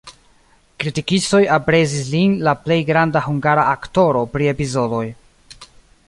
Kritikistoj 0.83 1.41
aprezis 1.57 2.07
lin 2.13 2.33
la 2.47 2.55
plej 2.63 2.77
granda 2.87 3.23
hungara 3.27 3.65
aktoro 3.75 4.23
pri 4.35 4.49
epizodoj. 4.55 5.03